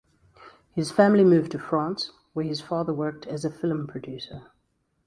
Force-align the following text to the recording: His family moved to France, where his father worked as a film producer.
His 0.71 0.91
family 0.91 1.23
moved 1.23 1.51
to 1.51 1.59
France, 1.59 2.09
where 2.33 2.43
his 2.43 2.59
father 2.59 2.91
worked 2.91 3.27
as 3.27 3.45
a 3.45 3.51
film 3.51 3.85
producer. 3.85 4.51